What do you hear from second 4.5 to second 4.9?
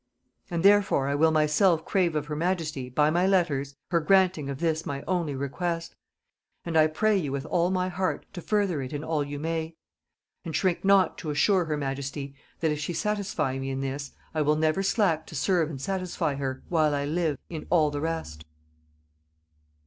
this